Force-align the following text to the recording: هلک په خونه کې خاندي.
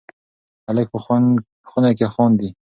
هلک 0.67 0.87
په 0.93 0.99
خونه 1.71 1.89
کې 1.97 2.07
خاندي. 2.13 2.49